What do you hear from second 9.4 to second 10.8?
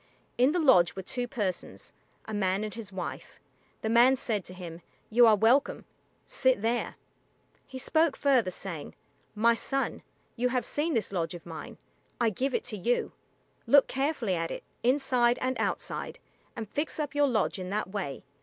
son, you have